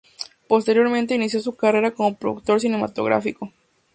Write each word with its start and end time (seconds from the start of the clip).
Posteriormente 0.47 1.13
inició 1.13 1.41
su 1.41 1.55
carrera 1.55 1.91
como 1.91 2.15
productor 2.15 2.59
cinematográfico. 2.59 3.51